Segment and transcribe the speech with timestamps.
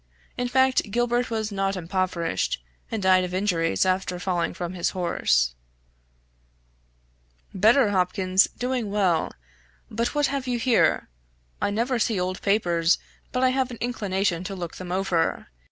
[0.35, 2.59] In fact, Gilbert was not impoverished,
[2.89, 5.53] and died of injuries after falling from his horse}
[7.53, 9.31] "Better, Hopkins doing well.
[9.91, 11.07] But what have you here?
[11.61, 12.97] I never see old papers
[13.31, 15.49] but I have an inclination to look them over.